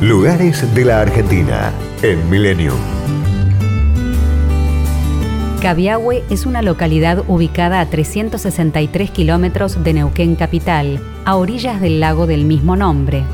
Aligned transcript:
Lugares 0.00 0.72
de 0.76 0.84
la 0.84 1.00
Argentina 1.00 1.72
en 2.02 2.30
Millennium. 2.30 2.78
Cabiahue 5.60 6.22
es 6.30 6.46
una 6.46 6.62
localidad 6.62 7.24
ubicada 7.26 7.80
a 7.80 7.86
363 7.90 9.10
kilómetros 9.10 9.82
de 9.82 9.94
Neuquén 9.94 10.36
capital, 10.36 11.00
a 11.24 11.34
orillas 11.34 11.80
del 11.80 11.98
lago 11.98 12.28
del 12.28 12.44
mismo 12.44 12.76
nombre. 12.76 13.24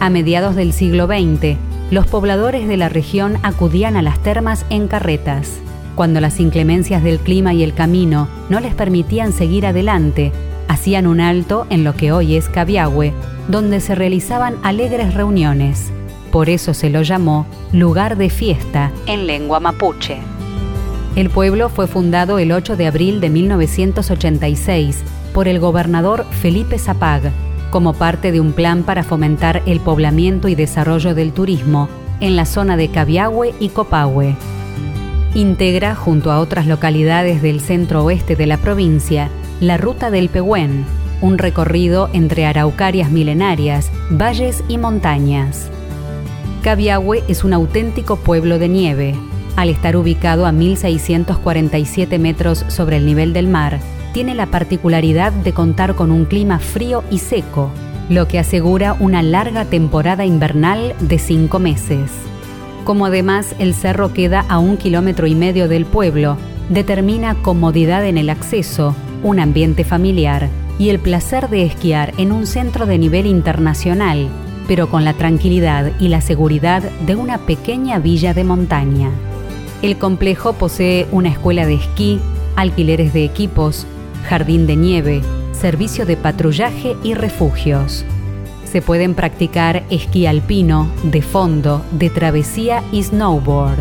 A 0.00 0.10
mediados 0.10 0.56
del 0.56 0.72
siglo 0.72 1.06
XX, 1.06 1.56
los 1.92 2.08
pobladores 2.08 2.66
de 2.66 2.76
la 2.76 2.88
región 2.88 3.38
acudían 3.44 3.96
a 3.96 4.02
las 4.02 4.20
termas 4.20 4.66
en 4.70 4.88
carretas. 4.88 5.60
Cuando 5.94 6.20
las 6.20 6.40
inclemencias 6.40 7.04
del 7.04 7.20
clima 7.20 7.54
y 7.54 7.62
el 7.62 7.74
camino 7.74 8.26
no 8.48 8.58
les 8.58 8.74
permitían 8.74 9.32
seguir 9.32 9.66
adelante, 9.66 10.32
hacían 10.70 11.08
un 11.08 11.20
alto 11.20 11.66
en 11.68 11.82
lo 11.82 11.96
que 11.96 12.12
hoy 12.12 12.36
es 12.36 12.48
Cabiahue, 12.48 13.12
donde 13.48 13.80
se 13.80 13.96
realizaban 13.96 14.54
alegres 14.62 15.14
reuniones. 15.14 15.90
Por 16.30 16.48
eso 16.48 16.74
se 16.74 16.90
lo 16.90 17.02
llamó 17.02 17.44
lugar 17.72 18.16
de 18.16 18.30
fiesta 18.30 18.92
en 19.06 19.26
lengua 19.26 19.58
mapuche. 19.58 20.18
El 21.16 21.28
pueblo 21.28 21.70
fue 21.70 21.88
fundado 21.88 22.38
el 22.38 22.52
8 22.52 22.76
de 22.76 22.86
abril 22.86 23.20
de 23.20 23.30
1986 23.30 25.02
por 25.34 25.48
el 25.48 25.58
gobernador 25.58 26.24
Felipe 26.40 26.78
Zapag 26.78 27.32
como 27.72 27.92
parte 27.92 28.30
de 28.30 28.40
un 28.40 28.52
plan 28.52 28.84
para 28.84 29.02
fomentar 29.02 29.62
el 29.66 29.80
poblamiento 29.80 30.46
y 30.46 30.54
desarrollo 30.54 31.16
del 31.16 31.32
turismo 31.32 31.88
en 32.20 32.36
la 32.36 32.44
zona 32.46 32.76
de 32.76 32.90
Cabiahue 32.90 33.54
y 33.58 33.70
Copahue. 33.70 34.36
Integra, 35.34 35.96
junto 35.96 36.30
a 36.30 36.38
otras 36.38 36.68
localidades 36.68 37.42
del 37.42 37.60
centro 37.60 38.04
oeste 38.04 38.36
de 38.36 38.46
la 38.46 38.56
provincia, 38.56 39.30
la 39.60 39.76
Ruta 39.76 40.10
del 40.10 40.30
Pehuen, 40.30 40.86
un 41.20 41.36
recorrido 41.36 42.08
entre 42.14 42.46
araucarias 42.46 43.10
milenarias, 43.10 43.90
valles 44.10 44.64
y 44.68 44.78
montañas. 44.78 45.70
Cabiahue 46.62 47.22
es 47.28 47.44
un 47.44 47.52
auténtico 47.52 48.16
pueblo 48.16 48.58
de 48.58 48.70
nieve. 48.70 49.14
Al 49.56 49.68
estar 49.68 49.96
ubicado 49.96 50.46
a 50.46 50.52
1647 50.52 52.18
metros 52.18 52.64
sobre 52.68 52.96
el 52.96 53.04
nivel 53.04 53.34
del 53.34 53.48
mar, 53.48 53.80
tiene 54.14 54.34
la 54.34 54.46
particularidad 54.46 55.30
de 55.30 55.52
contar 55.52 55.94
con 55.94 56.10
un 56.10 56.24
clima 56.24 56.58
frío 56.58 57.04
y 57.10 57.18
seco, 57.18 57.70
lo 58.08 58.28
que 58.28 58.38
asegura 58.38 58.96
una 58.98 59.22
larga 59.22 59.66
temporada 59.66 60.24
invernal 60.24 60.94
de 61.00 61.18
cinco 61.18 61.58
meses. 61.58 62.10
Como 62.84 63.04
además 63.04 63.54
el 63.58 63.74
cerro 63.74 64.14
queda 64.14 64.40
a 64.48 64.58
un 64.58 64.78
kilómetro 64.78 65.26
y 65.26 65.34
medio 65.34 65.68
del 65.68 65.84
pueblo, 65.84 66.38
determina 66.70 67.34
comodidad 67.34 68.06
en 68.06 68.16
el 68.16 68.30
acceso, 68.30 68.96
un 69.22 69.40
ambiente 69.40 69.84
familiar 69.84 70.48
y 70.78 70.88
el 70.88 70.98
placer 70.98 71.48
de 71.48 71.64
esquiar 71.64 72.14
en 72.16 72.32
un 72.32 72.46
centro 72.46 72.86
de 72.86 72.98
nivel 72.98 73.26
internacional, 73.26 74.28
pero 74.66 74.88
con 74.88 75.04
la 75.04 75.14
tranquilidad 75.14 75.92
y 76.00 76.08
la 76.08 76.20
seguridad 76.20 76.82
de 77.06 77.16
una 77.16 77.38
pequeña 77.38 77.98
villa 77.98 78.34
de 78.34 78.44
montaña. 78.44 79.10
El 79.82 79.96
complejo 79.98 80.52
posee 80.54 81.06
una 81.10 81.28
escuela 81.28 81.66
de 81.66 81.74
esquí, 81.74 82.20
alquileres 82.56 83.12
de 83.12 83.24
equipos, 83.24 83.86
jardín 84.28 84.66
de 84.66 84.76
nieve, 84.76 85.22
servicio 85.52 86.06
de 86.06 86.16
patrullaje 86.16 86.96
y 87.02 87.14
refugios. 87.14 88.04
Se 88.64 88.80
pueden 88.80 89.14
practicar 89.14 89.82
esquí 89.90 90.26
alpino, 90.26 90.88
de 91.02 91.22
fondo, 91.22 91.84
de 91.92 92.08
travesía 92.08 92.82
y 92.92 93.02
snowboard. 93.02 93.78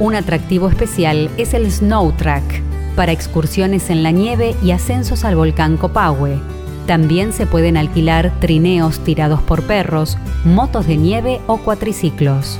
Un 0.00 0.16
atractivo 0.16 0.68
especial 0.68 1.30
es 1.38 1.54
el 1.54 1.70
Snow 1.70 2.12
Track, 2.12 2.62
para 2.94 3.12
excursiones 3.12 3.90
en 3.90 4.02
la 4.02 4.10
nieve 4.10 4.54
y 4.62 4.70
ascensos 4.70 5.24
al 5.24 5.36
volcán 5.36 5.76
Copahue. 5.76 6.38
También 6.86 7.32
se 7.32 7.46
pueden 7.46 7.76
alquilar 7.76 8.32
trineos 8.40 9.00
tirados 9.00 9.40
por 9.42 9.62
perros, 9.62 10.18
motos 10.44 10.86
de 10.86 10.96
nieve 10.96 11.40
o 11.46 11.58
cuatriciclos. 11.58 12.58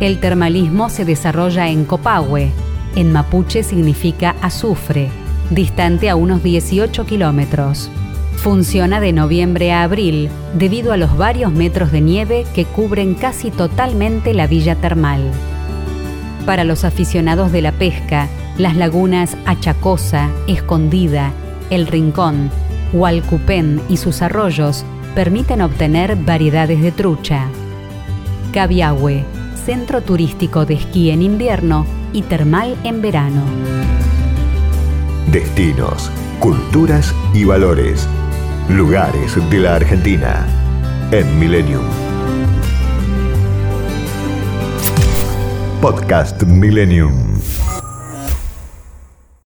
El 0.00 0.18
termalismo 0.18 0.90
se 0.90 1.04
desarrolla 1.04 1.68
en 1.68 1.84
Copahue. 1.84 2.50
En 2.96 3.12
mapuche 3.12 3.62
significa 3.62 4.34
azufre, 4.42 5.08
distante 5.50 6.10
a 6.10 6.16
unos 6.16 6.42
18 6.42 7.06
kilómetros. 7.06 7.90
Funciona 8.36 8.98
de 8.98 9.12
noviembre 9.12 9.72
a 9.72 9.84
abril 9.84 10.28
debido 10.58 10.92
a 10.92 10.96
los 10.96 11.16
varios 11.16 11.52
metros 11.52 11.92
de 11.92 12.00
nieve 12.00 12.44
que 12.54 12.64
cubren 12.64 13.14
casi 13.14 13.52
totalmente 13.52 14.34
la 14.34 14.48
villa 14.48 14.74
termal. 14.74 15.30
Para 16.46 16.64
los 16.64 16.84
aficionados 16.84 17.52
de 17.52 17.62
la 17.62 17.72
pesca, 17.72 18.28
las 18.58 18.76
lagunas 18.76 19.36
Achacosa, 19.46 20.28
Escondida, 20.46 21.32
El 21.70 21.86
Rincón, 21.86 22.50
Hualcupén 22.92 23.80
y 23.88 23.96
sus 23.96 24.22
arroyos 24.22 24.84
permiten 25.14 25.62
obtener 25.62 26.16
variedades 26.16 26.82
de 26.82 26.92
trucha. 26.92 27.46
Cabiahue, 28.52 29.24
centro 29.64 30.02
turístico 30.02 30.66
de 30.66 30.74
esquí 30.74 31.10
en 31.10 31.22
invierno 31.22 31.86
y 32.12 32.22
termal 32.22 32.76
en 32.84 33.00
verano. 33.00 33.42
Destinos, 35.30 36.10
culturas 36.40 37.14
y 37.32 37.44
valores. 37.44 38.06
Lugares 38.68 39.36
de 39.50 39.58
la 39.58 39.76
Argentina 39.76 40.46
en 41.10 41.38
Millennium. 41.38 42.01
Podcast 45.82 46.46
Millennium. 46.46 47.41